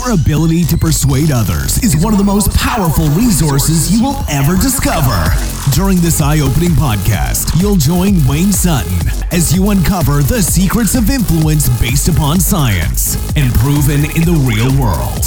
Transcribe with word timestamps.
Your 0.00 0.12
ability 0.12 0.64
to 0.64 0.78
persuade 0.78 1.30
others 1.30 1.76
is 1.84 1.94
one 1.94 2.14
of 2.14 2.18
the 2.18 2.24
most 2.24 2.56
powerful 2.56 3.06
resources 3.10 3.92
you 3.92 4.02
will 4.02 4.16
ever 4.30 4.56
discover. 4.56 5.28
During 5.72 5.98
this 5.98 6.22
eye 6.22 6.40
opening 6.40 6.70
podcast, 6.70 7.60
you'll 7.60 7.76
join 7.76 8.26
Wayne 8.26 8.50
Sutton 8.50 8.96
as 9.30 9.54
you 9.54 9.68
uncover 9.68 10.22
the 10.22 10.40
secrets 10.40 10.94
of 10.94 11.10
influence 11.10 11.68
based 11.78 12.08
upon 12.08 12.40
science 12.40 13.16
and 13.36 13.52
proven 13.56 14.06
in 14.16 14.24
the 14.24 14.32
real 14.48 14.72
world. 14.80 15.26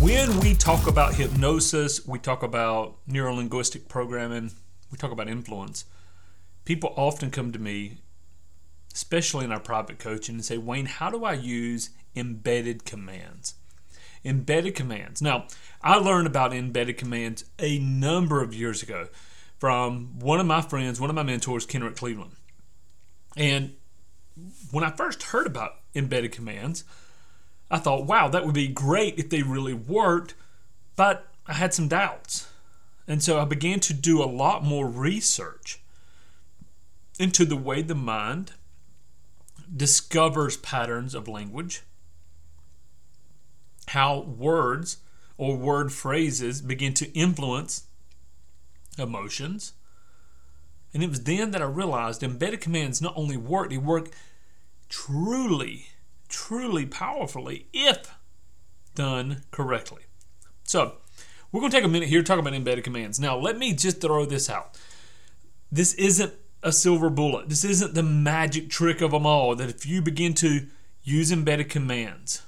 When 0.00 0.38
we 0.38 0.54
talk 0.54 0.86
about 0.86 1.16
hypnosis, 1.16 2.06
we 2.06 2.20
talk 2.20 2.44
about 2.44 2.98
neuro 3.04 3.34
linguistic 3.34 3.88
programming, 3.88 4.52
we 4.92 4.98
talk 4.98 5.10
about 5.10 5.28
influence, 5.28 5.86
people 6.64 6.94
often 6.96 7.32
come 7.32 7.50
to 7.50 7.58
me, 7.58 7.98
especially 8.94 9.44
in 9.44 9.52
our 9.52 9.60
private 9.60 9.98
coaching, 9.98 10.36
and 10.36 10.44
say, 10.44 10.58
Wayne, 10.58 10.86
how 10.86 11.10
do 11.10 11.24
I 11.24 11.32
use 11.32 11.90
embedded 12.14 12.84
commands? 12.84 13.54
Embedded 14.24 14.74
commands. 14.74 15.20
Now, 15.20 15.46
I 15.82 15.96
learned 15.96 16.26
about 16.26 16.52
embedded 16.52 16.96
commands 16.96 17.44
a 17.58 17.78
number 17.78 18.42
of 18.42 18.54
years 18.54 18.82
ago 18.82 19.08
from 19.58 20.18
one 20.18 20.40
of 20.40 20.46
my 20.46 20.60
friends, 20.60 21.00
one 21.00 21.10
of 21.10 21.16
my 21.16 21.22
mentors, 21.22 21.66
Kenrick 21.66 21.96
Cleveland. 21.96 22.32
And 23.36 23.74
when 24.70 24.84
I 24.84 24.90
first 24.90 25.22
heard 25.24 25.46
about 25.46 25.76
embedded 25.94 26.32
commands, 26.32 26.84
I 27.70 27.78
thought, 27.78 28.06
wow, 28.06 28.28
that 28.28 28.44
would 28.44 28.54
be 28.54 28.68
great 28.68 29.18
if 29.18 29.30
they 29.30 29.42
really 29.42 29.74
worked, 29.74 30.34
but 30.94 31.28
I 31.46 31.54
had 31.54 31.74
some 31.74 31.88
doubts. 31.88 32.48
And 33.08 33.22
so 33.22 33.40
I 33.40 33.44
began 33.44 33.80
to 33.80 33.94
do 33.94 34.22
a 34.22 34.24
lot 34.24 34.62
more 34.62 34.86
research 34.86 35.80
into 37.18 37.44
the 37.44 37.56
way 37.56 37.82
the 37.82 37.94
mind 37.94 38.52
discovers 39.74 40.56
patterns 40.56 41.14
of 41.14 41.28
language, 41.28 41.82
how 43.88 44.20
words 44.20 44.98
or 45.36 45.56
word 45.56 45.92
phrases 45.92 46.60
begin 46.60 46.94
to 46.94 47.12
influence 47.18 47.84
emotions. 48.98 49.72
And 50.94 51.02
it 51.02 51.08
was 51.08 51.24
then 51.24 51.52
that 51.52 51.62
I 51.62 51.66
realized 51.66 52.22
embedded 52.22 52.60
commands 52.60 53.00
not 53.00 53.14
only 53.16 53.36
work, 53.36 53.70
they 53.70 53.78
work 53.78 54.10
truly 54.88 55.86
truly 56.32 56.86
powerfully 56.86 57.66
if 57.72 58.14
done 58.94 59.42
correctly. 59.50 60.02
So, 60.64 60.96
we're 61.52 61.60
going 61.60 61.70
to 61.70 61.76
take 61.76 61.84
a 61.84 61.88
minute 61.88 62.08
here 62.08 62.20
to 62.20 62.24
talk 62.24 62.38
about 62.38 62.54
embedded 62.54 62.84
commands. 62.84 63.20
Now, 63.20 63.36
let 63.36 63.58
me 63.58 63.74
just 63.74 64.00
throw 64.00 64.24
this 64.24 64.48
out. 64.48 64.78
This 65.70 65.92
isn't 65.94 66.32
a 66.62 66.72
silver 66.72 67.10
bullet. 67.10 67.48
This 67.48 67.64
isn't 67.64 67.94
the 67.94 68.02
magic 68.02 68.70
trick 68.70 69.00
of 69.00 69.10
them 69.10 69.26
all 69.26 69.54
that 69.56 69.68
if 69.68 69.84
you 69.84 70.00
begin 70.00 70.34
to 70.34 70.66
use 71.02 71.32
embedded 71.32 71.68
commands 71.68 72.42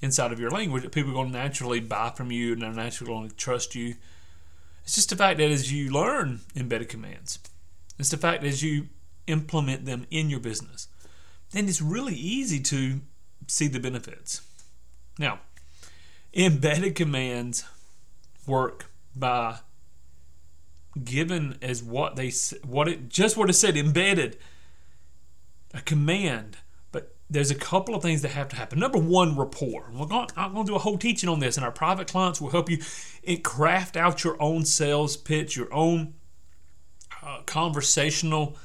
inside 0.00 0.32
of 0.32 0.40
your 0.40 0.50
language, 0.50 0.82
that 0.82 0.92
people 0.92 1.10
are 1.10 1.14
going 1.14 1.32
to 1.32 1.38
naturally 1.38 1.80
buy 1.80 2.10
from 2.10 2.32
you 2.32 2.52
and 2.52 2.62
they're 2.62 2.72
naturally 2.72 3.12
going 3.12 3.28
to 3.28 3.36
trust 3.36 3.74
you. 3.74 3.94
It's 4.84 4.94
just 4.94 5.10
the 5.10 5.16
fact 5.16 5.38
that 5.38 5.50
as 5.50 5.72
you 5.72 5.90
learn 5.90 6.40
embedded 6.56 6.88
commands, 6.88 7.38
it's 7.98 8.08
the 8.08 8.16
fact 8.16 8.42
that 8.42 8.48
as 8.48 8.62
you 8.62 8.88
implement 9.26 9.84
them 9.84 10.06
in 10.10 10.28
your 10.28 10.40
business, 10.40 10.88
then 11.52 11.68
it's 11.68 11.82
really 11.82 12.14
easy 12.14 12.58
to 12.60 13.00
see 13.46 13.68
the 13.68 13.78
benefits. 13.78 14.40
Now, 15.18 15.40
embedded 16.34 16.94
commands 16.94 17.64
work 18.46 18.86
by 19.14 19.58
given 21.04 21.56
as 21.62 21.82
what 21.82 22.16
they 22.16 22.32
what 22.66 22.88
it 22.88 23.08
just 23.08 23.36
what 23.36 23.48
it 23.48 23.54
said 23.54 23.76
embedded 23.76 24.36
a 25.72 25.80
command 25.80 26.58
but 26.90 27.14
there's 27.30 27.50
a 27.50 27.54
couple 27.54 27.94
of 27.94 28.02
things 28.02 28.20
that 28.20 28.30
have 28.30 28.48
to 28.48 28.56
happen 28.56 28.78
number 28.78 28.98
one 28.98 29.36
rapport 29.36 29.90
we're 29.94 30.06
going, 30.06 30.28
i'm 30.36 30.52
going 30.52 30.66
to 30.66 30.72
do 30.72 30.76
a 30.76 30.80
whole 30.80 30.98
teaching 30.98 31.28
on 31.28 31.40
this 31.40 31.56
and 31.56 31.64
our 31.64 31.72
private 31.72 32.06
clients 32.08 32.40
will 32.40 32.50
help 32.50 32.68
you 32.68 32.78
craft 33.42 33.96
out 33.96 34.22
your 34.22 34.40
own 34.40 34.64
sales 34.64 35.16
pitch 35.16 35.56
your 35.56 35.72
own 35.72 36.12
uh, 37.22 37.40
conversational 37.46 38.56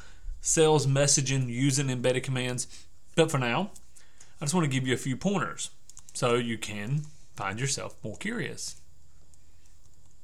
sales 0.42 0.86
messaging 0.86 1.48
using 1.48 1.90
embedded 1.90 2.24
commands 2.24 2.68
but 3.16 3.32
for 3.32 3.38
now 3.38 3.72
I 4.40 4.46
just 4.46 4.54
want 4.54 4.66
to 4.66 4.70
give 4.70 4.88
you 4.88 4.94
a 4.94 4.98
few 4.98 5.18
pointers 5.18 5.72
so 6.14 6.36
you 6.36 6.58
can 6.58 7.06
find 7.36 7.60
yourself 7.60 7.96
more 8.04 8.18
curious. 8.18 8.76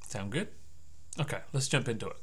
Sound 0.08 0.32
good? 0.32 0.50
Okay, 1.20 1.40
let's 1.52 1.68
jump 1.68 1.88
into 1.88 2.08
it. 2.08 2.18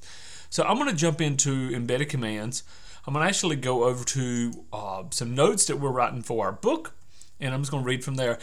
So 0.49 0.65
I'm 0.65 0.77
going 0.77 0.91
to 0.91 0.97
jump 0.97 1.21
into 1.21 1.71
embedded 1.75 2.09
commands. 2.09 2.65
I'm 3.07 3.15
going 3.15 3.25
to 3.25 3.29
actually 3.29 3.57
go 3.57 3.85
over 3.85 4.05
to 4.05 4.65
uh, 4.73 5.05
some 5.11 5.35
notes 5.35 5.67
that 5.67 5.77
we're 5.77 5.91
writing 5.91 6.23
for 6.23 6.45
our 6.45 6.53
book, 6.53 6.93
and 7.39 7.55
I'm 7.55 7.61
just 7.61 7.71
going 7.71 7.85
to 7.85 7.89
read 7.89 8.05
from 8.05 8.17
there. 8.17 8.39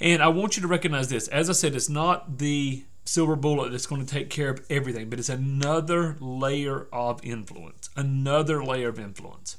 And 0.00 0.22
I 0.22 0.28
want 0.28 0.56
you 0.56 0.62
to 0.62 0.68
recognize 0.68 1.08
this. 1.08 1.28
As 1.28 1.50
I 1.50 1.52
said, 1.52 1.74
it's 1.74 1.88
not 1.88 2.38
the 2.38 2.84
silver 3.04 3.36
bullet 3.36 3.72
that's 3.72 3.86
going 3.86 4.04
to 4.04 4.12
take 4.12 4.30
care 4.30 4.50
of 4.50 4.64
everything, 4.70 5.10
but 5.10 5.18
it's 5.18 5.28
another 5.28 6.16
layer 6.20 6.86
of 6.92 7.20
influence. 7.24 7.90
Another 7.96 8.64
layer 8.64 8.88
of 8.88 8.98
influence. 8.98 9.56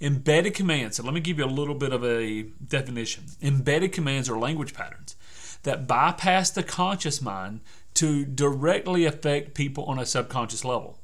Embedded 0.00 0.54
commands, 0.54 0.96
so 0.96 1.02
let 1.02 1.14
me 1.14 1.20
give 1.20 1.38
you 1.38 1.44
a 1.44 1.46
little 1.46 1.74
bit 1.74 1.92
of 1.92 2.04
a 2.04 2.42
definition. 2.66 3.24
Embedded 3.40 3.92
commands 3.92 4.28
are 4.28 4.38
language 4.38 4.74
patterns 4.74 5.16
that 5.62 5.86
bypass 5.86 6.50
the 6.50 6.62
conscious 6.62 7.22
mind 7.22 7.60
to 7.94 8.24
directly 8.24 9.04
affect 9.04 9.54
people 9.54 9.84
on 9.84 9.98
a 9.98 10.06
subconscious 10.06 10.64
level, 10.64 10.98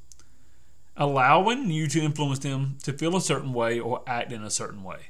allowing 0.96 1.70
you 1.70 1.86
to 1.88 2.00
influence 2.00 2.40
them 2.40 2.78
to 2.82 2.92
feel 2.92 3.16
a 3.16 3.20
certain 3.20 3.52
way 3.52 3.78
or 3.78 4.02
act 4.06 4.32
in 4.32 4.42
a 4.42 4.50
certain 4.50 4.82
way. 4.82 5.08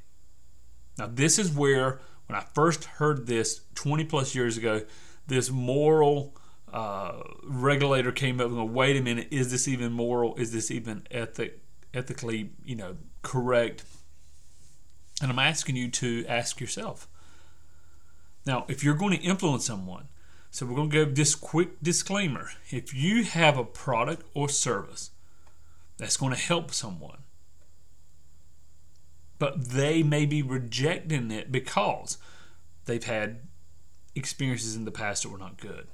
Now, 0.98 1.06
this 1.06 1.38
is 1.38 1.52
where, 1.52 2.00
when 2.26 2.36
I 2.36 2.44
first 2.54 2.84
heard 2.84 3.26
this 3.26 3.62
20 3.76 4.04
plus 4.04 4.34
years 4.34 4.56
ago, 4.56 4.82
this 5.26 5.50
moral 5.50 6.36
uh, 6.72 7.22
regulator 7.44 8.12
came 8.12 8.40
up 8.40 8.48
and 8.48 8.56
went, 8.56 8.70
wait 8.70 8.96
a 8.96 9.02
minute, 9.02 9.28
is 9.30 9.50
this 9.50 9.68
even 9.68 9.92
moral? 9.92 10.34
Is 10.34 10.52
this 10.52 10.70
even 10.70 11.06
ethic, 11.10 11.60
ethically, 11.94 12.50
you 12.64 12.76
know, 12.76 12.96
correct. 13.22 13.84
And 15.22 15.30
I'm 15.30 15.38
asking 15.38 15.76
you 15.76 15.90
to 15.90 16.24
ask 16.28 16.60
yourself. 16.60 17.08
Now, 18.46 18.64
if 18.68 18.82
you're 18.82 18.94
going 18.94 19.16
to 19.16 19.22
influence 19.22 19.66
someone, 19.66 20.08
so 20.58 20.66
we're 20.66 20.74
going 20.74 20.90
to 20.90 21.04
give 21.04 21.14
this 21.14 21.36
quick 21.36 21.80
disclaimer. 21.80 22.50
If 22.68 22.92
you 22.92 23.22
have 23.22 23.56
a 23.56 23.62
product 23.62 24.26
or 24.34 24.48
service 24.48 25.12
that's 25.98 26.16
going 26.16 26.34
to 26.34 26.40
help 26.40 26.74
someone, 26.74 27.18
but 29.38 29.68
they 29.68 30.02
may 30.02 30.26
be 30.26 30.42
rejecting 30.42 31.30
it 31.30 31.52
because 31.52 32.18
they've 32.86 33.04
had 33.04 33.42
experiences 34.16 34.74
in 34.74 34.84
the 34.84 34.90
past 34.90 35.22
that 35.22 35.28
were 35.28 35.38
not 35.38 35.60
good, 35.60 35.86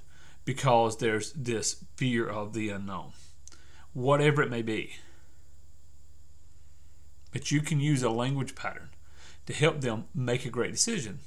because 0.46 0.96
there's 0.96 1.32
this 1.32 1.84
fear 1.96 2.26
of 2.26 2.54
the 2.54 2.70
unknown, 2.70 3.12
whatever 3.92 4.42
it 4.42 4.50
may 4.50 4.62
be 4.62 4.94
but 7.32 7.50
you 7.50 7.60
can 7.60 7.80
use 7.80 8.02
a 8.02 8.08
language 8.08 8.54
pattern 8.54 8.88
to 9.44 9.52
help 9.52 9.80
them 9.80 10.04
make 10.14 10.46
a 10.46 10.50
great 10.50 10.70
decision, 10.70 11.18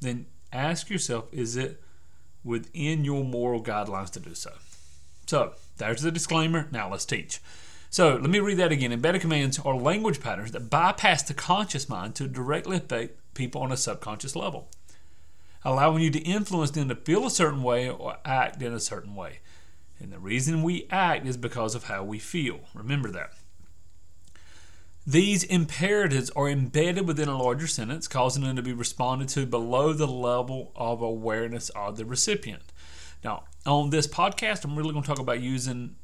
then 0.00 0.24
ask 0.50 0.88
yourself 0.88 1.26
is 1.30 1.54
it 1.54 1.80
within 2.48 3.04
your 3.04 3.22
moral 3.22 3.62
guidelines 3.62 4.10
to 4.12 4.20
do 4.20 4.34
so? 4.34 4.52
So, 5.26 5.52
there's 5.76 6.02
the 6.02 6.10
disclaimer. 6.10 6.68
Now 6.72 6.90
let's 6.90 7.04
teach. 7.04 7.40
So, 7.90 8.16
let 8.16 8.30
me 8.30 8.40
read 8.40 8.58
that 8.58 8.72
again. 8.72 8.92
Embedded 8.92 9.20
commands 9.20 9.58
are 9.58 9.76
language 9.76 10.20
patterns 10.20 10.52
that 10.52 10.70
bypass 10.70 11.22
the 11.22 11.34
conscious 11.34 11.88
mind 11.88 12.14
to 12.16 12.26
directly 12.26 12.78
affect 12.78 13.16
people 13.34 13.62
on 13.62 13.70
a 13.70 13.76
subconscious 13.76 14.34
level, 14.34 14.68
allowing 15.64 16.02
you 16.02 16.10
to 16.10 16.18
influence 16.20 16.72
them 16.72 16.88
to 16.88 16.96
feel 16.96 17.26
a 17.26 17.30
certain 17.30 17.62
way 17.62 17.88
or 17.88 18.16
act 18.24 18.60
in 18.62 18.72
a 18.72 18.80
certain 18.80 19.14
way. 19.14 19.40
And 20.00 20.12
the 20.12 20.18
reason 20.18 20.62
we 20.62 20.86
act 20.90 21.26
is 21.26 21.36
because 21.36 21.74
of 21.74 21.84
how 21.84 22.04
we 22.04 22.18
feel. 22.18 22.60
Remember 22.74 23.10
that. 23.10 23.32
These 25.08 25.42
imperatives 25.44 26.28
are 26.36 26.50
embedded 26.50 27.08
within 27.08 27.30
a 27.30 27.42
larger 27.42 27.66
sentence, 27.66 28.06
causing 28.06 28.42
them 28.42 28.56
to 28.56 28.62
be 28.62 28.74
responded 28.74 29.30
to 29.30 29.46
below 29.46 29.94
the 29.94 30.06
level 30.06 30.70
of 30.76 31.00
awareness 31.00 31.70
of 31.70 31.96
the 31.96 32.04
recipient. 32.04 32.60
Now, 33.24 33.44
on 33.64 33.88
this 33.88 34.06
podcast, 34.06 34.66
I'm 34.66 34.76
really 34.76 34.92
going 34.92 35.02
to 35.02 35.08
talk 35.08 35.18
about 35.18 35.40
using 35.40 35.96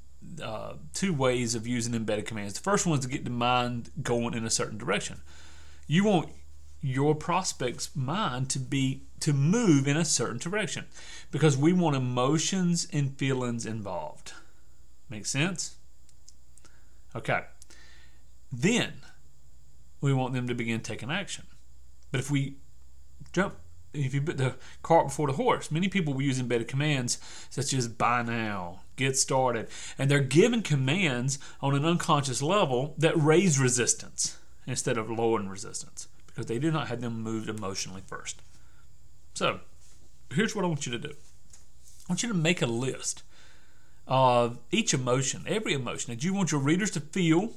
uh, 0.42 0.76
two 0.94 1.12
ways 1.12 1.54
of 1.54 1.66
using 1.66 1.92
embedded 1.92 2.24
commands. 2.24 2.54
The 2.54 2.60
first 2.60 2.86
one 2.86 2.98
is 2.98 3.04
to 3.04 3.10
get 3.10 3.24
the 3.24 3.30
mind 3.30 3.90
going 4.02 4.32
in 4.32 4.46
a 4.46 4.48
certain 4.48 4.78
direction. 4.78 5.20
You 5.86 6.04
want 6.04 6.30
your 6.80 7.14
prospect's 7.14 7.94
mind 7.94 8.48
to 8.50 8.58
be 8.58 9.02
to 9.20 9.34
move 9.34 9.86
in 9.86 9.98
a 9.98 10.06
certain 10.06 10.38
direction 10.38 10.86
because 11.30 11.58
we 11.58 11.74
want 11.74 11.94
emotions 11.94 12.88
and 12.90 13.18
feelings 13.18 13.66
involved. 13.66 14.32
Make 15.10 15.26
sense? 15.26 15.76
Okay. 17.14 17.42
Then 18.52 18.94
we 20.00 20.12
want 20.12 20.34
them 20.34 20.46
to 20.48 20.54
begin 20.54 20.80
taking 20.80 21.10
action. 21.10 21.46
But 22.10 22.20
if 22.20 22.30
we 22.30 22.56
jump 23.32 23.56
if 23.94 24.12
you 24.12 24.20
put 24.20 24.38
the 24.38 24.56
cart 24.82 25.08
before 25.08 25.28
the 25.28 25.34
horse, 25.34 25.70
many 25.70 25.88
people 25.88 26.14
will 26.14 26.22
use 26.22 26.40
embedded 26.40 26.68
commands 26.68 27.18
such 27.48 27.72
as 27.72 27.88
buy 27.88 28.22
now, 28.22 28.80
get 28.96 29.16
started, 29.16 29.68
and 29.98 30.10
they're 30.10 30.20
given 30.20 30.62
commands 30.62 31.38
on 31.60 31.74
an 31.74 31.84
unconscious 31.84 32.42
level 32.42 32.94
that 32.98 33.16
raise 33.16 33.58
resistance 33.58 34.36
instead 34.66 34.98
of 34.98 35.10
lowering 35.10 35.48
resistance 35.48 36.08
because 36.26 36.46
they 36.46 36.58
do 36.58 36.70
not 36.70 36.88
have 36.88 37.00
them 37.00 37.22
moved 37.22 37.48
emotionally 37.48 38.02
first. 38.04 38.42
So, 39.34 39.60
here's 40.32 40.54
what 40.54 40.64
I 40.64 40.68
want 40.68 40.86
you 40.86 40.92
to 40.92 40.98
do 40.98 41.10
I 41.12 42.12
want 42.12 42.22
you 42.22 42.28
to 42.28 42.34
make 42.34 42.62
a 42.62 42.66
list 42.66 43.22
of 44.06 44.58
each 44.70 44.92
emotion, 44.92 45.44
every 45.46 45.72
emotion 45.72 46.12
that 46.12 46.24
you 46.24 46.34
want 46.34 46.52
your 46.52 46.60
readers 46.60 46.90
to 46.92 47.00
feel 47.00 47.52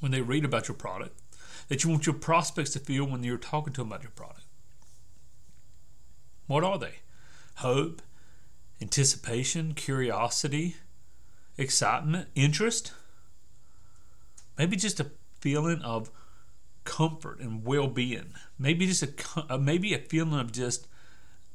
when 0.00 0.12
they 0.12 0.20
read 0.20 0.44
about 0.44 0.68
your 0.68 0.76
product, 0.76 1.20
that 1.68 1.82
you 1.82 1.90
want 1.90 2.06
your 2.06 2.14
prospects 2.14 2.70
to 2.70 2.78
feel 2.78 3.04
when 3.04 3.24
you're 3.24 3.38
talking 3.38 3.72
to 3.72 3.80
them 3.80 3.88
about 3.88 4.02
your 4.02 4.12
product. 4.12 4.44
What 6.46 6.62
are 6.64 6.78
they? 6.78 6.96
Hope, 7.56 8.02
anticipation, 8.80 9.74
curiosity, 9.74 10.76
excitement, 11.56 12.28
interest. 12.34 12.92
Maybe 14.58 14.76
just 14.76 15.00
a 15.00 15.10
feeling 15.40 15.82
of 15.82 16.10
comfort 16.84 17.40
and 17.40 17.64
well-being. 17.64 18.32
Maybe 18.58 18.86
just 18.86 19.02
a 19.02 19.52
uh, 19.52 19.58
maybe 19.58 19.92
a 19.94 19.98
feeling 19.98 20.38
of 20.38 20.52
just 20.52 20.86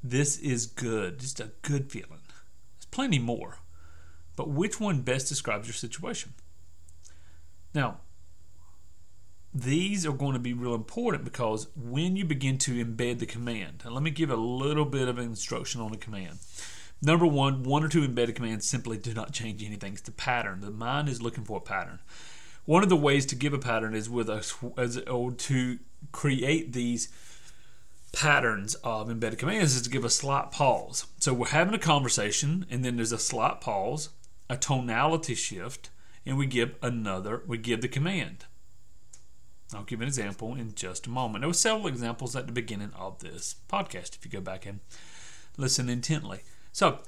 this 0.03 0.37
is 0.37 0.65
good, 0.65 1.19
just 1.19 1.39
a 1.39 1.51
good 1.61 1.91
feeling. 1.91 2.21
There's 2.77 2.85
plenty 2.91 3.19
more. 3.19 3.57
But 4.35 4.49
which 4.49 4.79
one 4.79 5.01
best 5.01 5.27
describes 5.27 5.67
your 5.67 5.73
situation? 5.73 6.33
Now, 7.73 7.99
these 9.53 10.06
are 10.06 10.13
going 10.13 10.33
to 10.33 10.39
be 10.39 10.53
real 10.53 10.75
important 10.75 11.25
because 11.25 11.68
when 11.75 12.15
you 12.15 12.24
begin 12.24 12.57
to 12.59 12.83
embed 12.83 13.19
the 13.19 13.25
command, 13.25 13.83
and 13.83 13.94
let 13.94 14.03
me 14.03 14.12
give 14.12 14.30
a 14.30 14.36
little 14.36 14.86
bit 14.86 15.07
of 15.07 15.19
instruction 15.19 15.81
on 15.81 15.92
the 15.92 15.98
command. 15.98 16.39
Number 17.01 17.25
one, 17.25 17.63
one 17.63 17.83
or 17.83 17.89
two 17.89 18.03
embedded 18.03 18.36
commands 18.36 18.68
simply 18.68 18.98
do 18.98 19.13
not 19.13 19.33
change 19.33 19.63
anything. 19.63 19.94
It's 19.94 20.01
the 20.01 20.12
pattern. 20.12 20.62
The 20.62 20.69
mind 20.69 21.09
is 21.09 21.21
looking 21.21 21.44
for 21.44 21.57
a 21.57 21.62
pattern. 21.62 22.00
One 22.65 22.83
of 22.83 22.89
the 22.89 22.95
ways 22.95 23.25
to 23.27 23.36
give 23.36 23.53
a 23.53 23.59
pattern 23.59 23.95
is 23.95 24.09
with 24.09 24.30
a, 24.30 24.45
as, 24.77 24.98
or 25.00 25.31
to 25.31 25.80
create 26.12 26.74
these 26.74 27.09
patterns 28.13 28.75
of 28.75 29.09
embedded 29.09 29.39
commands 29.39 29.75
is 29.75 29.81
to 29.81 29.89
give 29.89 30.06
a 30.06 30.09
slight 30.09 30.51
pause. 30.51 31.07
So 31.19 31.33
we're 31.33 31.47
having 31.47 31.74
a 31.74 31.80
conversation, 31.80 32.68
and 32.69 32.86
then 32.86 32.97
there's 32.97 33.12
a 33.12 33.18
slight 33.18 33.62
pause, 33.62 34.09
a 34.50 34.56
tonality 34.56 35.33
shift, 35.33 35.89
and 36.24 36.38
we 36.38 36.45
give 36.45 36.75
another, 36.83 37.42
we 37.47 37.57
give 37.57 37.81
the 37.81 37.88
command. 37.88 38.45
I'll 39.73 39.83
give 39.83 40.01
an 40.01 40.07
example 40.07 40.56
in 40.56 40.75
just 40.75 41.07
a 41.07 41.09
moment. 41.09 41.41
There 41.41 41.50
were 41.50 41.53
several 41.53 41.88
examples 41.88 42.35
at 42.35 42.45
the 42.45 42.51
beginning 42.51 42.91
of 42.97 43.19
this 43.19 43.56
podcast 43.69 44.15
if 44.15 44.25
you 44.25 44.31
go 44.31 44.41
back 44.41 44.65
and 44.65 44.81
listen 45.57 45.89
intently. 45.89 46.41
So 46.71 47.00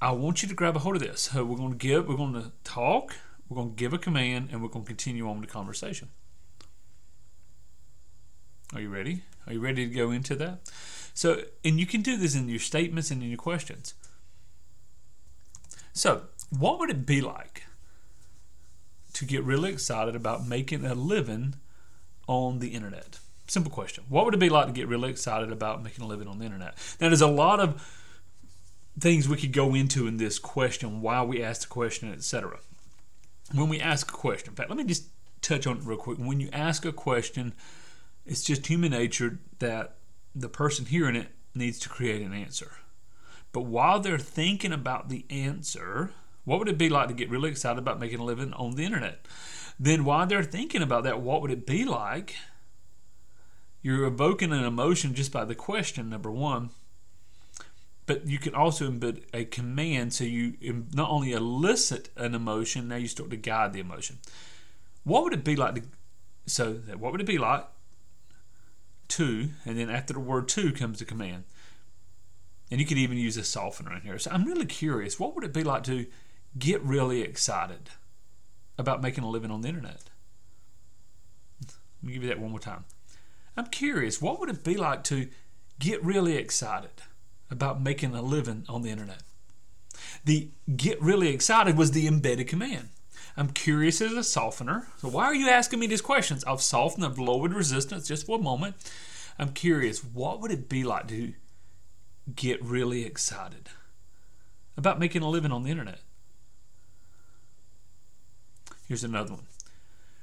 I 0.00 0.12
want 0.12 0.42
you 0.42 0.48
to 0.48 0.54
grab 0.54 0.76
a 0.76 0.80
hold 0.80 0.96
of 0.96 1.02
this. 1.02 1.22
So 1.22 1.44
we're 1.44 1.56
going 1.56 1.72
to 1.72 1.78
give, 1.78 2.08
we're 2.08 2.16
going 2.16 2.34
to 2.34 2.52
talk, 2.64 3.16
we're 3.48 3.56
going 3.56 3.70
to 3.70 3.76
give 3.76 3.92
a 3.92 3.98
command, 3.98 4.48
and 4.50 4.62
we're 4.62 4.68
going 4.68 4.84
to 4.84 4.88
continue 4.88 5.28
on 5.28 5.40
with 5.40 5.48
the 5.48 5.52
conversation. 5.52 6.08
Are 8.74 8.80
you 8.80 8.88
ready? 8.88 9.22
Are 9.46 9.52
you 9.52 9.60
ready 9.60 9.86
to 9.86 9.94
go 9.94 10.10
into 10.10 10.34
that? 10.36 10.70
So, 11.14 11.42
and 11.64 11.78
you 11.78 11.86
can 11.86 12.02
do 12.02 12.16
this 12.16 12.34
in 12.34 12.48
your 12.48 12.60
statements 12.60 13.10
and 13.10 13.22
in 13.22 13.28
your 13.28 13.38
questions. 13.38 13.94
So, 15.92 16.22
what 16.50 16.78
would 16.78 16.90
it 16.90 17.04
be 17.04 17.20
like 17.20 17.64
to 19.20 19.26
get 19.26 19.44
really 19.44 19.70
excited 19.70 20.16
about 20.16 20.48
making 20.48 20.84
a 20.86 20.94
living 20.94 21.54
on 22.26 22.58
the 22.58 22.68
internet? 22.68 23.18
Simple 23.46 23.70
question. 23.70 24.04
What 24.08 24.24
would 24.24 24.32
it 24.32 24.40
be 24.40 24.48
like 24.48 24.66
to 24.66 24.72
get 24.72 24.88
really 24.88 25.10
excited 25.10 25.52
about 25.52 25.82
making 25.82 26.02
a 26.02 26.08
living 26.08 26.26
on 26.26 26.38
the 26.38 26.46
internet? 26.46 26.74
Now, 26.98 27.08
there's 27.08 27.20
a 27.20 27.26
lot 27.26 27.60
of 27.60 27.86
things 28.98 29.28
we 29.28 29.36
could 29.36 29.52
go 29.52 29.74
into 29.74 30.06
in 30.06 30.16
this 30.16 30.38
question, 30.38 31.02
why 31.02 31.22
we 31.22 31.42
asked 31.42 31.62
the 31.62 31.68
question, 31.68 32.10
etc. 32.10 32.60
When 33.52 33.68
we 33.68 33.78
ask 33.78 34.08
a 34.10 34.14
question, 34.14 34.50
in 34.50 34.56
fact, 34.56 34.70
let 34.70 34.78
me 34.78 34.84
just 34.84 35.04
touch 35.42 35.66
on 35.66 35.76
it 35.76 35.84
real 35.84 35.98
quick. 35.98 36.16
When 36.16 36.40
you 36.40 36.48
ask 36.50 36.86
a 36.86 36.92
question, 36.92 37.52
it's 38.24 38.42
just 38.42 38.68
human 38.68 38.92
nature 38.92 39.38
that 39.58 39.96
the 40.34 40.48
person 40.48 40.86
hearing 40.86 41.16
it 41.16 41.28
needs 41.54 41.78
to 41.80 41.90
create 41.90 42.22
an 42.22 42.32
answer. 42.32 42.72
But 43.52 43.62
while 43.66 44.00
they're 44.00 44.18
thinking 44.18 44.72
about 44.72 45.10
the 45.10 45.26
answer, 45.28 46.12
what 46.44 46.58
would 46.58 46.68
it 46.68 46.78
be 46.78 46.88
like 46.88 47.08
to 47.08 47.14
get 47.14 47.30
really 47.30 47.50
excited 47.50 47.78
about 47.78 48.00
making 48.00 48.18
a 48.18 48.24
living 48.24 48.52
on 48.52 48.76
the 48.76 48.84
internet? 48.84 49.26
Then, 49.78 50.04
while 50.04 50.26
they're 50.26 50.42
thinking 50.42 50.82
about 50.82 51.04
that, 51.04 51.20
what 51.20 51.42
would 51.42 51.50
it 51.50 51.66
be 51.66 51.84
like? 51.84 52.36
You're 53.82 54.04
evoking 54.04 54.52
an 54.52 54.64
emotion 54.64 55.14
just 55.14 55.32
by 55.32 55.44
the 55.44 55.54
question, 55.54 56.10
number 56.10 56.30
one. 56.30 56.70
But 58.06 58.26
you 58.26 58.38
can 58.38 58.54
also 58.54 58.90
embed 58.90 59.22
a 59.32 59.44
command 59.44 60.12
so 60.12 60.24
you 60.24 60.54
not 60.92 61.10
only 61.10 61.32
elicit 61.32 62.10
an 62.16 62.34
emotion, 62.34 62.88
now 62.88 62.96
you 62.96 63.06
start 63.06 63.30
to 63.30 63.36
guide 63.36 63.72
the 63.72 63.80
emotion. 63.80 64.18
What 65.04 65.22
would 65.22 65.32
it 65.32 65.44
be 65.44 65.56
like 65.56 65.76
to, 65.76 65.82
so 66.46 66.74
what 66.98 67.12
would 67.12 67.20
it 67.20 67.26
be 67.26 67.38
like 67.38 67.66
to, 69.08 69.50
and 69.64 69.78
then 69.78 69.90
after 69.90 70.12
the 70.12 70.20
word 70.20 70.48
to 70.48 70.72
comes 70.72 70.98
the 70.98 71.04
command. 71.04 71.44
And 72.70 72.80
you 72.80 72.86
could 72.86 72.98
even 72.98 73.16
use 73.16 73.36
a 73.36 73.44
softener 73.44 73.94
in 73.94 74.02
here. 74.02 74.18
So 74.18 74.30
I'm 74.30 74.44
really 74.44 74.66
curious, 74.66 75.18
what 75.18 75.34
would 75.34 75.44
it 75.44 75.52
be 75.52 75.64
like 75.64 75.82
to 75.84 76.06
get 76.58 76.82
really 76.82 77.22
excited 77.22 77.90
about 78.78 79.02
making 79.02 79.24
a 79.24 79.30
living 79.30 79.50
on 79.50 79.60
the 79.60 79.68
internet. 79.68 80.02
Let 81.62 81.74
me 82.02 82.12
give 82.14 82.22
you 82.22 82.28
that 82.28 82.40
one 82.40 82.50
more 82.50 82.60
time. 82.60 82.84
I'm 83.56 83.66
curious, 83.66 84.22
what 84.22 84.40
would 84.40 84.48
it 84.48 84.64
be 84.64 84.76
like 84.76 85.04
to 85.04 85.28
get 85.78 86.02
really 86.04 86.36
excited 86.36 87.02
about 87.50 87.82
making 87.82 88.14
a 88.14 88.22
living 88.22 88.64
on 88.68 88.82
the 88.82 88.90
internet? 88.90 89.22
The 90.24 90.48
get 90.76 91.00
really 91.00 91.28
excited 91.28 91.76
was 91.76 91.90
the 91.90 92.06
embedded 92.06 92.48
command. 92.48 92.88
I'm 93.36 93.50
curious 93.50 94.00
as 94.00 94.12
a 94.12 94.24
softener. 94.24 94.86
So, 94.98 95.08
why 95.08 95.24
are 95.24 95.34
you 95.34 95.48
asking 95.48 95.78
me 95.80 95.86
these 95.86 96.00
questions? 96.00 96.44
I've 96.44 96.60
softened, 96.60 97.04
I've 97.04 97.18
lowered 97.18 97.54
resistance 97.54 98.08
just 98.08 98.26
for 98.26 98.38
a 98.38 98.42
moment. 98.42 98.76
I'm 99.38 99.52
curious, 99.52 100.04
what 100.04 100.40
would 100.40 100.50
it 100.50 100.68
be 100.68 100.84
like 100.84 101.08
to 101.08 101.34
get 102.34 102.62
really 102.62 103.04
excited 103.04 103.68
about 104.76 104.98
making 104.98 105.22
a 105.22 105.28
living 105.28 105.52
on 105.52 105.62
the 105.62 105.70
internet? 105.70 106.00
Here's 108.90 109.04
another 109.04 109.34
one. 109.34 109.46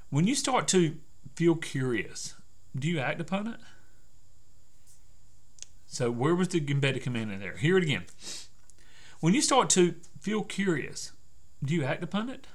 When 0.09 0.27
you 0.27 0.35
start 0.35 0.67
to 0.67 0.97
feel 1.35 1.55
curious, 1.55 2.35
do 2.77 2.89
you 2.89 2.99
act 2.99 3.21
upon 3.21 3.47
it? 3.47 3.61
So, 5.85 6.11
where 6.11 6.35
was 6.35 6.49
the 6.49 6.61
embedded 6.69 7.01
command 7.01 7.31
in 7.31 7.39
there? 7.39 7.55
Hear 7.55 7.77
it 7.77 7.83
again. 7.83 8.07
When 9.21 9.33
you 9.33 9.41
start 9.41 9.69
to 9.69 9.95
feel 10.19 10.43
curious, 10.43 11.13
do 11.63 11.73
you 11.73 11.85
act 11.85 12.03
upon 12.03 12.29
it? 12.29 12.45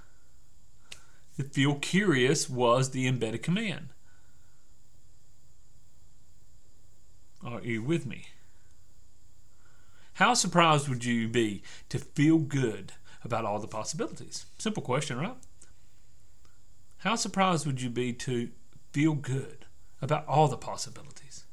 The 1.38 1.44
feel 1.44 1.76
curious 1.76 2.46
was 2.46 2.90
the 2.90 3.06
embedded 3.06 3.42
command. 3.42 3.88
Are 7.42 7.62
you 7.62 7.82
with 7.82 8.04
me? 8.04 8.26
How 10.12 10.34
surprised 10.34 10.90
would 10.90 11.06
you 11.06 11.26
be 11.26 11.62
to 11.88 11.98
feel 11.98 12.36
good 12.36 12.92
about 13.24 13.46
all 13.46 13.60
the 13.60 13.66
possibilities? 13.66 14.44
Simple 14.58 14.82
question, 14.82 15.16
right? 15.16 15.36
How 17.02 17.16
surprised 17.16 17.66
would 17.66 17.82
you 17.82 17.90
be 17.90 18.12
to 18.12 18.50
feel 18.92 19.14
good 19.14 19.66
about 20.00 20.26
all 20.28 20.46
the 20.46 20.56
possibilities? 20.56 21.44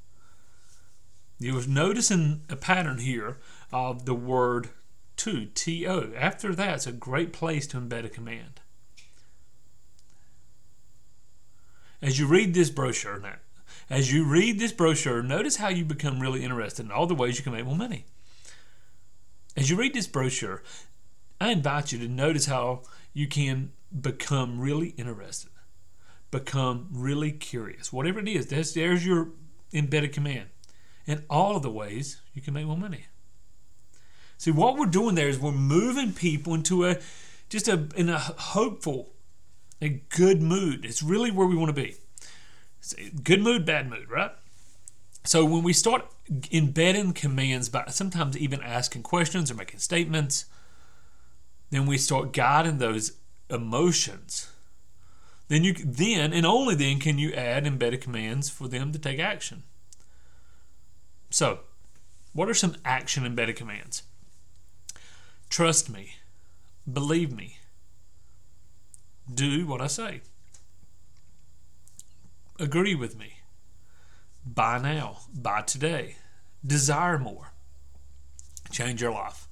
You 1.39 1.56
was 1.56 1.68
noticing 1.68 2.41
a 2.50 2.56
pattern 2.56 3.00
here 3.00 3.39
of 3.72 4.06
the 4.06 4.13
word 4.13 4.70
to, 5.18 5.46
T-O. 5.48 6.12
After 6.15 6.53
that, 6.53 6.75
it's 6.75 6.88
a 6.88 6.91
great 6.91 7.34
place 7.34 7.65
to 7.68 7.77
embed 7.77 8.06
a 8.06 8.10
command. 8.10 8.62
As 12.00 12.20
you 12.20 12.27
read 12.27 12.53
this 12.53 12.70
brochure 12.70 13.20
now, 13.20 13.38
as 13.89 14.13
you 14.13 14.25
read 14.25 14.60
this 14.60 14.72
brochure, 14.72 15.24
notice 15.24 15.56
how 15.56 15.70
you 15.70 15.84
become 15.84 16.20
really 16.20 16.44
interested 16.44 16.86
in 16.86 16.91
all 16.91 17.08
the 17.08 17.15
ways 17.15 17.38
you 17.38 17.44
can 17.44 17.53
make 17.53 17.65
more 17.65 17.75
money. 17.75 18.06
As 19.58 19.70
you 19.70 19.75
read 19.77 19.96
this 19.96 20.08
brochure, 20.08 20.62
I 21.41 21.50
invite 21.50 21.91
you 21.91 21.98
to 22.00 22.08
notice 22.08 22.46
how 22.46 22.84
you 23.19 23.27
can 23.27 23.73
become 23.99 24.61
really 24.61 24.93
interested, 24.95 25.51
become 26.31 26.88
really 26.89 27.33
curious. 27.33 27.91
Whatever 27.91 28.21
it 28.21 28.29
is, 28.29 28.47
there's, 28.47 28.73
there's 28.73 29.05
your 29.05 29.31
embedded 29.73 30.13
command. 30.13 30.47
In 31.05 31.25
all 31.29 31.57
of 31.57 31.61
the 31.61 31.69
ways 31.69 32.21
you 32.33 32.41
can 32.41 32.53
make 32.53 32.65
more 32.65 32.77
money. 32.77 33.07
See, 34.38 34.51
what 34.51 34.77
we're 34.77 34.85
doing 34.85 35.15
there 35.15 35.27
is 35.27 35.38
we're 35.38 35.51
moving 35.51 36.13
people 36.13 36.53
into 36.53 36.85
a 36.85 36.99
just 37.49 37.67
a 37.67 37.89
in 37.97 38.07
a 38.07 38.19
hopeful, 38.19 39.09
a 39.81 39.89
good 39.89 40.41
mood. 40.41 40.85
It's 40.85 41.03
really 41.03 41.29
where 41.29 41.47
we 41.47 41.57
want 41.57 41.75
to 41.75 41.81
be. 41.81 41.95
Good 43.21 43.41
mood, 43.41 43.65
bad 43.65 43.89
mood, 43.89 44.09
right? 44.09 44.31
So 45.25 45.43
when 45.43 45.63
we 45.63 45.73
start 45.73 46.05
embedding 46.53 47.11
commands 47.11 47.67
by 47.67 47.88
sometimes 47.88 48.38
even 48.38 48.61
asking 48.61 49.03
questions 49.03 49.51
or 49.51 49.55
making 49.55 49.79
statements, 49.79 50.45
then 51.69 51.85
we 51.85 51.97
start 51.97 52.33
guiding 52.33 52.77
those 52.77 53.13
emotions. 53.49 54.51
Then 55.47 55.63
you 55.63 55.73
then 55.73 56.31
and 56.33 56.45
only 56.45 56.75
then 56.75 56.99
can 56.99 57.17
you 57.17 57.33
add 57.33 57.65
embedded 57.65 58.01
commands 58.01 58.49
for 58.49 58.67
them 58.67 58.91
to 58.91 58.99
take 58.99 59.19
action. 59.19 59.63
So, 61.31 61.59
what 62.33 62.49
are 62.49 62.53
some 62.53 62.75
action 62.85 63.25
embedded 63.25 63.55
commands? 63.55 64.03
Trust 65.49 65.89
me. 65.89 66.13
Believe 66.91 67.31
me. 67.35 67.57
Do 69.31 69.65
what 69.65 69.81
I 69.81 69.88
say. 69.88 70.21
Agree 72.59 72.95
with 72.95 73.17
me. 73.17 73.33
Buy 74.45 74.79
now. 74.79 75.19
Buy 75.33 75.61
today. 75.61 76.15
Desire 76.65 77.17
more. 77.17 77.53
Change 78.71 79.01
your 79.01 79.11
life. 79.11 79.49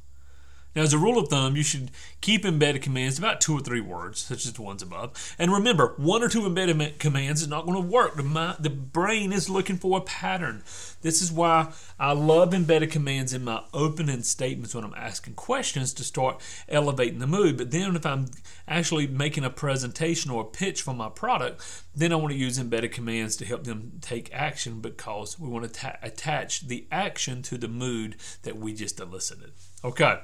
Now, 0.78 0.84
as 0.84 0.94
a 0.94 1.00
rule 1.00 1.18
of 1.18 1.30
thumb, 1.30 1.56
you 1.56 1.64
should 1.64 1.90
keep 2.22 2.46
embedded 2.46 2.84
commands 2.84 3.18
about 3.18 3.42
two 3.42 3.58
or 3.58 3.62
three 3.62 3.82
words, 3.82 4.20
such 4.20 4.46
as 4.46 4.54
the 4.54 4.62
ones 4.62 4.84
above. 4.84 5.36
And 5.40 5.52
remember, 5.52 5.96
one 5.98 6.22
or 6.22 6.30
two 6.30 6.46
embedded 6.46 7.00
commands 7.00 7.42
is 7.42 7.48
not 7.48 7.66
going 7.66 7.82
to 7.82 7.90
work. 7.90 8.16
The, 8.16 8.56
the 8.60 8.70
brain 8.70 9.34
is 9.34 9.50
looking 9.50 9.78
for 9.78 9.98
a 9.98 10.02
pattern. 10.02 10.62
This 11.02 11.24
is 11.24 11.32
why 11.32 11.74
I 12.00 12.12
love 12.12 12.54
embedded 12.54 12.92
commands 12.92 13.34
in 13.34 13.44
my 13.44 13.64
opening 13.74 14.22
statements 14.22 14.76
when 14.76 14.84
I'm 14.84 14.94
asking 14.96 15.34
questions 15.34 15.96
to 15.96 16.04
start 16.04 16.44
elevating 16.70 17.18
the 17.18 17.26
mood. 17.26 17.58
But 17.58 17.72
then, 17.72 17.96
if 17.96 18.06
I'm 18.06 18.28
actually 18.68 19.08
making 19.08 19.46
a 19.46 19.50
presentation 19.50 20.30
or 20.30 20.44
a 20.44 20.46
pitch 20.46 20.84
for 20.84 20.94
my 20.94 21.10
product, 21.10 21.86
then 21.96 22.14
I 22.14 22.18
want 22.18 22.34
to 22.34 22.40
use 22.40 22.60
embedded 22.60 22.92
commands 22.92 23.36
to 23.38 23.46
help 23.46 23.64
them 23.64 23.94
take 24.00 24.32
action 24.32 24.80
because 24.82 25.40
we 25.40 25.50
want 25.50 25.66
to 25.66 25.72
ta- 25.72 25.98
attach 26.04 26.68
the 26.68 26.86
action 26.92 27.42
to 27.42 27.58
the 27.58 27.68
mood 27.68 28.18
that 28.44 28.58
we 28.58 28.76
just 28.76 29.00
elicited. 29.00 29.54
Okay. 29.84 30.20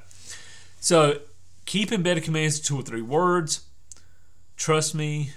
So 0.84 1.22
keep 1.63 1.94
embedded 1.94 2.25
commands 2.25 2.60
to 2.60 2.66
two 2.66 2.78
or 2.78 2.82
three 2.82 3.02
words. 3.02 3.62
Trust 4.58 4.94
me, 4.94 5.32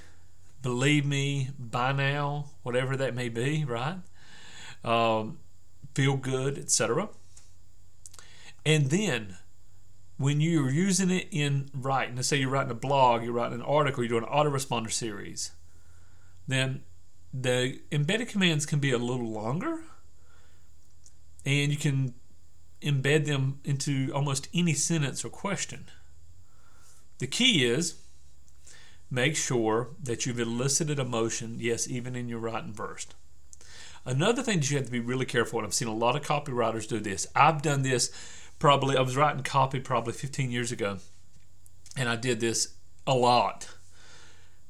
believe 0.60 1.06
me, 1.06 1.50
buy 1.56 1.92
now, 1.92 2.46
whatever 2.64 2.96
that 2.96 3.14
may 3.14 3.28
be, 3.28 3.64
right? 3.64 3.98
Um, 4.84 5.38
feel 5.94 6.16
good, 6.16 6.58
etc. 6.58 7.10
And 8.64 8.90
then 8.90 9.36
when 10.16 10.40
you're 10.40 10.68
using 10.68 11.10
it 11.10 11.28
in 11.30 11.70
writing, 11.72 12.16
let's 12.16 12.26
say 12.26 12.38
you're 12.38 12.50
writing 12.50 12.72
a 12.72 12.74
blog, 12.74 13.22
you're 13.22 13.32
writing 13.32 13.60
an 13.60 13.62
article, 13.62 14.02
you're 14.02 14.20
doing 14.20 14.28
an 14.28 14.36
autoresponder 14.36 14.90
series, 14.90 15.52
then 16.48 16.82
the 17.32 17.78
embedded 17.92 18.26
commands 18.26 18.66
can 18.66 18.80
be 18.80 18.90
a 18.90 18.98
little 18.98 19.30
longer 19.30 19.84
and 21.44 21.70
you 21.70 21.78
can 21.78 22.14
embed 22.82 23.26
them 23.26 23.60
into 23.64 24.10
almost 24.14 24.48
any 24.54 24.74
sentence 24.74 25.24
or 25.24 25.28
question. 25.28 25.86
The 27.18 27.26
key 27.26 27.64
is 27.64 28.00
make 29.10 29.36
sure 29.36 29.90
that 30.02 30.26
you've 30.26 30.40
elicited 30.40 30.98
emotion, 30.98 31.56
yes, 31.58 31.88
even 31.88 32.14
in 32.14 32.28
your 32.28 32.38
writing 32.38 32.72
verse. 32.72 33.06
Another 34.04 34.42
thing 34.42 34.60
that 34.60 34.70
you 34.70 34.76
have 34.76 34.86
to 34.86 34.92
be 34.92 35.00
really 35.00 35.26
careful, 35.26 35.58
and 35.58 35.66
I've 35.66 35.74
seen 35.74 35.88
a 35.88 35.94
lot 35.94 36.14
of 36.16 36.22
copywriters 36.22 36.88
do 36.88 37.00
this. 37.00 37.26
I've 37.34 37.62
done 37.62 37.82
this 37.82 38.10
probably, 38.58 38.96
I 38.96 39.00
was 39.00 39.16
writing 39.16 39.42
copy 39.42 39.80
probably 39.80 40.12
15 40.12 40.50
years 40.50 40.70
ago, 40.70 40.98
and 41.96 42.08
I 42.08 42.16
did 42.16 42.40
this 42.40 42.74
a 43.06 43.14
lot. 43.14 43.68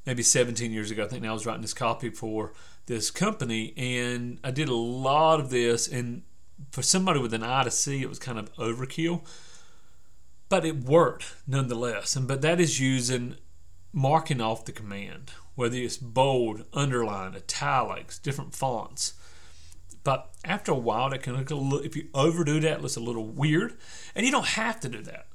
Maybe 0.05 0.23
17 0.23 0.71
years 0.71 0.89
ago, 0.89 1.03
I 1.03 1.07
think 1.07 1.23
now 1.23 1.31
I 1.31 1.33
was 1.33 1.45
writing 1.45 1.61
this 1.61 1.73
copy 1.73 2.09
for 2.09 2.53
this 2.85 3.11
company, 3.11 3.73
and 3.75 4.39
I 4.43 4.51
did 4.51 4.69
a 4.69 4.75
lot 4.75 5.39
of 5.39 5.49
this, 5.49 5.87
and 5.87 6.23
for 6.71 6.81
somebody 6.81 7.19
with 7.19 7.33
an 7.33 7.43
eye 7.43 7.63
to 7.63 7.71
see, 7.71 8.01
it 8.01 8.09
was 8.09 8.19
kind 8.19 8.39
of 8.39 8.53
overkill. 8.55 9.25
But 10.49 10.65
it 10.65 10.83
worked 10.83 11.35
nonetheless. 11.45 12.15
And 12.15 12.27
but 12.27 12.41
that 12.41 12.59
is 12.59 12.79
using 12.79 13.35
marking 13.91 14.41
off 14.41 14.65
the 14.65 14.71
command, 14.71 15.31
whether 15.55 15.77
it's 15.77 15.97
bold, 15.97 16.63
underline, 16.73 17.35
italics, 17.35 18.19
different 18.19 18.55
fonts. 18.55 19.13
But 20.03 20.29
after 20.45 20.71
a 20.71 20.75
while, 20.75 21.09
that 21.09 21.23
can 21.23 21.35
look 21.35 21.51
a 21.51 21.55
little, 21.55 21.85
if 21.85 21.95
you 21.95 22.07
overdo 22.13 22.61
that, 22.61 22.77
it 22.77 22.81
looks 22.81 22.95
a 22.95 23.01
little 23.01 23.25
weird. 23.25 23.75
And 24.15 24.25
you 24.25 24.31
don't 24.31 24.45
have 24.45 24.79
to 24.81 24.89
do 24.89 25.01
that. 25.03 25.27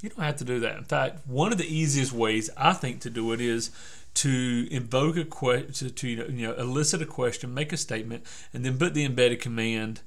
You 0.00 0.08
don't 0.08 0.24
have 0.24 0.36
to 0.36 0.44
do 0.44 0.58
that. 0.60 0.78
In 0.78 0.84
fact, 0.84 1.26
one 1.26 1.52
of 1.52 1.58
the 1.58 1.66
easiest 1.66 2.12
ways 2.12 2.48
I 2.56 2.72
think 2.72 3.00
to 3.02 3.10
do 3.10 3.32
it 3.32 3.40
is 3.40 3.70
to 4.14 4.68
invoke 4.70 5.16
a 5.16 5.24
question, 5.24 5.90
to 5.90 6.08
you 6.08 6.46
know 6.46 6.54
elicit 6.54 7.02
a 7.02 7.06
question, 7.06 7.54
make 7.54 7.72
a 7.72 7.76
statement, 7.76 8.24
and 8.52 8.64
then 8.64 8.78
put 8.78 8.94
the 8.94 9.04
embedded 9.04 9.40
command 9.40 10.02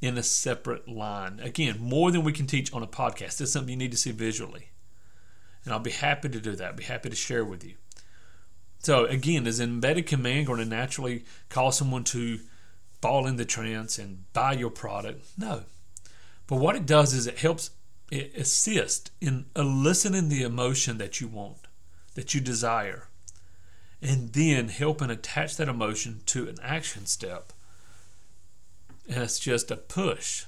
in 0.00 0.16
a 0.16 0.22
separate 0.22 0.88
line. 0.88 1.40
Again, 1.40 1.76
more 1.78 2.10
than 2.10 2.22
we 2.22 2.32
can 2.32 2.46
teach 2.46 2.72
on 2.72 2.82
a 2.82 2.86
podcast. 2.86 3.40
It's 3.40 3.52
something 3.52 3.70
you 3.70 3.76
need 3.76 3.90
to 3.90 3.96
see 3.96 4.12
visually, 4.12 4.70
and 5.64 5.72
I'll 5.72 5.80
be 5.80 5.90
happy 5.90 6.28
to 6.28 6.40
do 6.40 6.54
that. 6.56 6.68
I'll 6.68 6.76
be 6.76 6.84
happy 6.84 7.10
to 7.10 7.16
share 7.16 7.44
with 7.44 7.64
you. 7.64 7.74
So 8.78 9.04
again, 9.04 9.46
is 9.46 9.60
an 9.60 9.68
embedded 9.70 10.06
command 10.06 10.46
going 10.46 10.60
to 10.60 10.64
naturally 10.64 11.24
cause 11.48 11.76
someone 11.76 12.04
to 12.04 12.40
fall 13.02 13.26
in 13.26 13.36
the 13.36 13.44
trance 13.44 13.98
and 13.98 14.32
buy 14.32 14.52
your 14.52 14.70
product? 14.70 15.24
No. 15.36 15.64
But 16.46 16.56
what 16.56 16.76
it 16.76 16.86
does 16.86 17.12
is 17.12 17.26
it 17.26 17.38
helps 17.38 17.70
it 18.10 18.32
assist 18.34 19.10
in 19.20 19.46
eliciting 19.54 20.28
the 20.28 20.42
emotion 20.42 20.98
that 20.98 21.20
you 21.20 21.28
want, 21.28 21.68
that 22.14 22.34
you 22.34 22.40
desire 22.40 23.09
and 24.02 24.32
then 24.32 24.68
help 24.68 25.00
and 25.00 25.12
attach 25.12 25.56
that 25.56 25.68
emotion 25.68 26.20
to 26.26 26.48
an 26.48 26.56
action 26.62 27.06
step. 27.06 27.52
And 29.08 29.22
it's 29.22 29.38
just 29.38 29.70
a 29.70 29.76
push, 29.76 30.44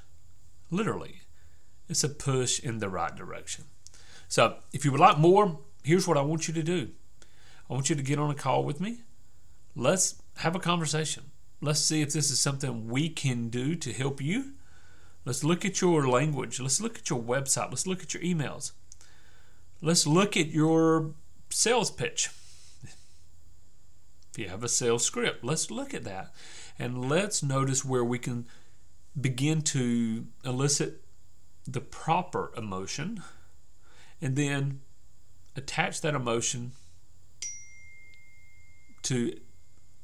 literally. 0.71 1.21
It's 1.89 2.05
a 2.05 2.09
push 2.09 2.61
in 2.61 2.79
the 2.79 2.89
right 2.89 3.15
direction. 3.15 3.65
So, 4.29 4.57
if 4.73 4.85
you 4.85 4.93
would 4.93 5.01
like 5.01 5.19
more, 5.19 5.59
here's 5.83 6.09
what 6.09 6.17
I 6.17 6.23
want 6.23 6.49
you 6.49 6.55
to 6.55 6.63
do 6.63 6.91
I 7.69 7.75
want 7.75 7.91
you 7.91 7.97
to 7.97 8.03
get 8.03 8.19
on 8.19 8.31
a 8.31 8.35
call 8.35 8.65
with 8.65 8.81
me. 8.81 9.01
Let's 9.75 10.23
have 10.37 10.55
a 10.55 10.61
conversation. 10.61 11.25
Let's 11.61 11.81
see 11.81 12.03
if 12.03 12.13
this 12.13 12.31
is 12.31 12.41
something 12.41 12.89
we 12.89 13.09
can 13.09 13.49
do 13.49 13.75
to 13.77 13.93
help 13.93 14.21
you. 14.21 14.53
Let's 15.25 15.45
look 15.45 15.65
at 15.65 15.81
your 15.81 16.09
language. 16.09 16.59
Let's 16.61 16.81
look 16.81 16.99
at 16.99 17.09
your 17.09 17.23
website. 17.23 17.71
Let's 17.71 17.87
look 17.87 18.03
at 18.03 18.15
your 18.15 18.23
emails. 18.23 18.73
Let's 19.81 20.07
look 20.07 20.37
at 20.37 20.49
your 20.49 21.13
sales 21.51 21.91
pitch. 21.91 22.31
If 24.33 24.39
you 24.39 24.49
have 24.49 24.65
a 24.65 24.69
sales 24.69 25.05
script, 25.05 25.45
let's 25.45 25.71
look 25.71 25.93
at 25.93 26.05
that 26.05 26.33
and 26.79 27.09
let's 27.09 27.43
notice 27.43 27.85
where 27.85 28.05
we 28.05 28.19
can 28.19 28.47
begin 29.21 29.61
to 29.61 30.27
elicit 30.43 31.03
the 31.67 31.83
proper 31.83 32.51
emotion 32.57 33.23
and 34.23 34.35
then 34.35 34.81
attach 35.55 36.01
that 36.01 36.15
emotion 36.15 36.73
to 39.03 39.39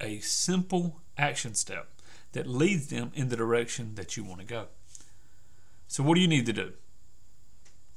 a 0.00 0.18
simple 0.18 1.00
action 1.16 1.54
step 1.54 1.88
that 2.32 2.46
leads 2.46 2.88
them 2.88 3.10
in 3.14 3.30
the 3.30 3.36
direction 3.36 3.94
that 3.94 4.16
you 4.16 4.24
want 4.24 4.40
to 4.40 4.46
go. 4.46 4.66
So, 5.86 6.02
what 6.02 6.16
do 6.16 6.20
you 6.20 6.28
need 6.28 6.44
to 6.46 6.52
do? 6.52 6.72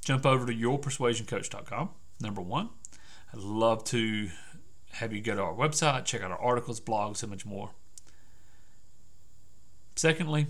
Jump 0.02 0.24
over 0.24 0.46
to 0.46 0.52
yourpersuasioncoach.com. 0.54 1.90
Number 2.20 2.40
one, 2.40 2.70
I'd 3.32 3.40
love 3.40 3.84
to 3.84 4.30
have 4.92 5.12
you 5.12 5.20
go 5.20 5.34
to 5.34 5.42
our 5.42 5.54
website, 5.54 6.04
check 6.04 6.22
out 6.22 6.30
our 6.30 6.38
articles, 6.38 6.80
blogs, 6.80 7.18
so 7.18 7.26
much 7.26 7.46
more. 7.46 7.70
Secondly, 9.96 10.46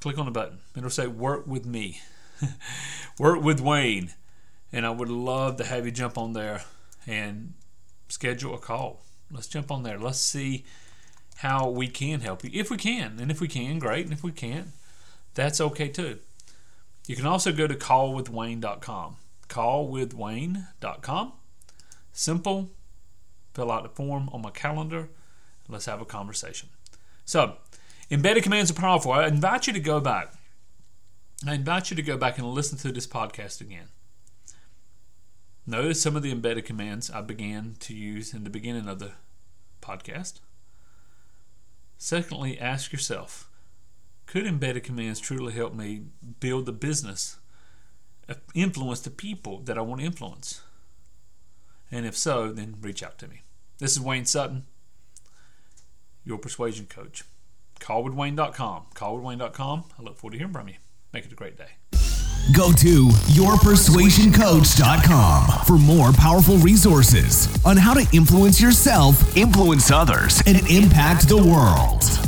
click 0.00 0.18
on 0.18 0.26
the 0.26 0.30
button. 0.30 0.58
It'll 0.76 0.90
say 0.90 1.06
Work 1.06 1.46
with 1.46 1.66
me, 1.66 2.00
Work 3.18 3.42
with 3.42 3.60
Wayne. 3.60 4.12
And 4.72 4.84
I 4.84 4.90
would 4.90 5.08
love 5.08 5.56
to 5.56 5.64
have 5.64 5.86
you 5.86 5.92
jump 5.92 6.18
on 6.18 6.34
there 6.34 6.62
and 7.06 7.54
schedule 8.08 8.54
a 8.54 8.58
call. 8.58 9.02
Let's 9.30 9.46
jump 9.46 9.70
on 9.70 9.82
there. 9.82 9.98
Let's 9.98 10.18
see 10.18 10.64
how 11.36 11.68
we 11.70 11.88
can 11.88 12.20
help 12.20 12.44
you. 12.44 12.50
If 12.52 12.70
we 12.70 12.76
can. 12.76 13.18
And 13.18 13.30
if 13.30 13.40
we 13.40 13.48
can, 13.48 13.78
great. 13.78 14.04
And 14.04 14.12
if 14.12 14.22
we 14.22 14.32
can't, 14.32 14.68
that's 15.34 15.60
okay 15.60 15.88
too. 15.88 16.18
You 17.06 17.16
can 17.16 17.26
also 17.26 17.52
go 17.52 17.66
to 17.66 17.74
callwithwayne.com. 17.74 19.16
Callwithwayne.com. 19.48 21.32
Simple, 22.12 22.70
fill 23.58 23.72
out 23.72 23.82
the 23.82 23.88
form 23.88 24.28
on 24.32 24.40
my 24.40 24.50
calendar. 24.50 25.00
and 25.00 25.08
Let's 25.68 25.86
have 25.86 26.00
a 26.00 26.04
conversation. 26.04 26.68
So, 27.24 27.56
embedded 28.08 28.44
commands 28.44 28.70
are 28.70 28.74
powerful. 28.74 29.10
I 29.10 29.26
invite 29.26 29.66
you 29.66 29.72
to 29.72 29.80
go 29.80 29.98
back. 29.98 30.32
I 31.44 31.54
invite 31.54 31.90
you 31.90 31.96
to 31.96 32.02
go 32.02 32.16
back 32.16 32.38
and 32.38 32.46
listen 32.46 32.78
to 32.78 32.92
this 32.92 33.06
podcast 33.08 33.60
again. 33.60 33.88
Notice 35.66 36.00
some 36.00 36.14
of 36.14 36.22
the 36.22 36.30
embedded 36.30 36.66
commands 36.66 37.10
I 37.10 37.20
began 37.20 37.74
to 37.80 37.94
use 37.94 38.32
in 38.32 38.44
the 38.44 38.50
beginning 38.50 38.88
of 38.88 39.00
the 39.00 39.10
podcast. 39.82 40.34
Secondly, 41.96 42.60
ask 42.60 42.92
yourself 42.92 43.50
could 44.26 44.46
embedded 44.46 44.84
commands 44.84 45.18
truly 45.18 45.52
help 45.52 45.74
me 45.74 46.02
build 46.38 46.66
the 46.66 46.72
business, 46.72 47.38
uh, 48.28 48.34
influence 48.54 49.00
the 49.00 49.10
people 49.10 49.60
that 49.60 49.76
I 49.76 49.80
want 49.80 50.00
to 50.00 50.06
influence? 50.06 50.60
And 51.90 52.04
if 52.06 52.16
so, 52.16 52.52
then 52.52 52.76
reach 52.80 53.02
out 53.02 53.18
to 53.18 53.28
me. 53.28 53.42
This 53.78 53.92
is 53.92 54.00
Wayne 54.00 54.24
Sutton, 54.24 54.64
your 56.24 56.38
persuasion 56.38 56.86
coach. 56.86 57.22
Callwithwayne.com. 57.78 58.86
Callwithwayne.com. 58.94 59.84
I 59.96 60.02
look 60.02 60.16
forward 60.16 60.32
to 60.32 60.38
hearing 60.38 60.52
from 60.52 60.66
you. 60.68 60.74
Make 61.12 61.26
it 61.26 61.32
a 61.32 61.36
great 61.36 61.56
day. 61.56 61.68
Go 62.56 62.72
to 62.72 63.08
yourpersuasioncoach.com 63.08 65.64
for 65.66 65.78
more 65.78 66.12
powerful 66.12 66.56
resources 66.58 67.48
on 67.64 67.76
how 67.76 67.94
to 67.94 68.04
influence 68.12 68.60
yourself, 68.60 69.36
influence 69.36 69.92
others, 69.92 70.42
and 70.46 70.56
impact 70.68 71.28
the 71.28 71.36
world. 71.36 72.27